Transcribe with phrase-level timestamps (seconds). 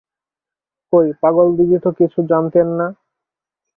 [0.93, 2.87] কই পাগলদিদি তো কিছু জানতেন না?